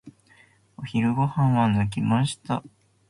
[0.77, 2.63] お昼ご飯は抜きました。